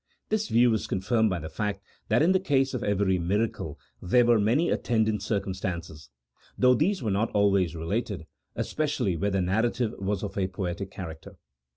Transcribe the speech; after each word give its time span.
This 0.29 0.47
view 0.49 0.73
is 0.73 0.87
confirmed 0.87 1.29
by 1.29 1.37
the 1.37 1.47
fact 1.47 1.83
that 2.07 2.23
in 2.23 2.31
the 2.31 2.39
case 2.39 2.73
of 2.73 2.83
every 2.83 3.19
miracle 3.19 3.77
there 4.01 4.25
were 4.25 4.39
many 4.39 4.71
attendant 4.71 5.21
circumstances, 5.21 6.09
though 6.57 6.73
these 6.73 7.03
were 7.03 7.11
not 7.11 7.29
always 7.35 7.75
related, 7.75 8.25
especially 8.55 9.15
where 9.15 9.29
the 9.29 9.41
narrative 9.41 9.93
was 9.99 10.23
of 10.23 10.39
a 10.39 10.47
poetic 10.47 10.89
character. 10.89 11.35